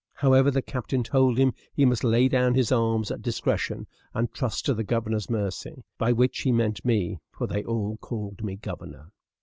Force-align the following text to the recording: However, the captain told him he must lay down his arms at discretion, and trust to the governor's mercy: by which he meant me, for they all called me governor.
However, 0.15 0.49
the 0.49 0.63
captain 0.63 1.03
told 1.03 1.37
him 1.37 1.53
he 1.75 1.85
must 1.85 2.03
lay 2.03 2.27
down 2.27 2.55
his 2.55 2.71
arms 2.71 3.11
at 3.11 3.21
discretion, 3.21 3.85
and 4.15 4.33
trust 4.33 4.65
to 4.65 4.73
the 4.73 4.83
governor's 4.83 5.29
mercy: 5.29 5.83
by 5.99 6.11
which 6.11 6.39
he 6.39 6.51
meant 6.51 6.83
me, 6.83 7.19
for 7.29 7.45
they 7.45 7.63
all 7.63 7.97
called 7.97 8.43
me 8.43 8.55
governor. 8.55 9.11